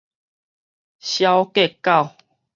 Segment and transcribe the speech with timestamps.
[0.97, 2.15] 小郭狗